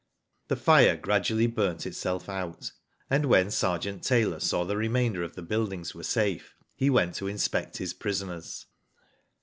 The 0.47 0.55
fire 0.55 0.97
gradually 0.97 1.45
burnt 1.45 1.85
itself 1.85 2.27
out, 2.27 2.71
and 3.07 3.27
when 3.27 3.51
Sergeant 3.51 4.01
Tyler 4.03 4.39
saw 4.39 4.63
the 4.65 4.75
remainder 4.75 5.21
of 5.21 5.35
the 5.35 5.43
build 5.43 5.71
ings 5.73 5.93
were 5.93 6.01
safe, 6.01 6.55
he 6.75 6.89
went 6.89 7.13
to 7.17 7.27
inspect 7.27 7.77
his 7.77 7.93
prisoners. 7.93 8.65